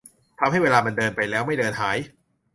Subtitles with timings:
[0.39, 1.97] ทำให้เวลามันเดินไปแล้วไม่เดินหาย